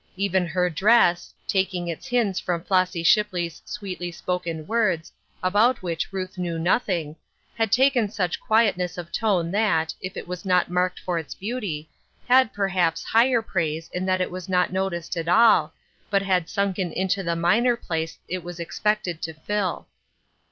Even 0.17 0.47
her 0.47 0.67
dress— 0.67 1.31
taking 1.55 1.87
its 1.87 2.07
hints 2.07 2.39
from 2.39 2.63
Flossy 2.63 3.03
Shipley's 3.03 3.61
sweetly 3.65 4.11
spoken 4.11 4.65
words, 4.65 5.11
about 5.43 5.83
which 5.83 6.11
Ruth 6.11 6.39
knew 6.39 6.57
nothing— 6.57 7.15
had 7.59 7.71
taken 7.71 8.09
such 8.09 8.39
quietness 8.41 8.97
of 8.97 9.11
tone 9.11 9.51
that, 9.51 9.93
if 10.01 10.17
it 10.17 10.27
was 10.27 10.43
not 10.43 10.71
marked 10.71 10.97
f 11.01 11.05
jr 11.05 11.17
its 11.19 11.35
beauty, 11.35 11.87
had 12.27 12.51
perhaps 12.51 13.03
higher 13.03 13.43
praise 13.43 13.91
in 13.93 14.07
that 14.07 14.21
it 14.21 14.31
was 14.31 14.49
not 14.49 14.73
noticed 14.73 15.15
at 15.17 15.27
all, 15.27 15.71
but 16.09 16.23
had 16.23 16.49
sunken 16.49 16.91
into 16.91 17.21
the 17.21 17.35
minor 17.35 17.77
place 17.77 18.17
it 18.27 18.43
was 18.43 18.59
ex 18.59 18.79
pected 18.79 19.21
to 19.21 19.35
fill. 19.35 19.87